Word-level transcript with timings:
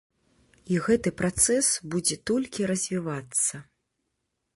І 0.75 0.77
гэты 0.85 1.09
працэс 1.19 1.67
будзе 1.95 2.17
толькі 2.31 2.69
развівацца. 2.71 3.55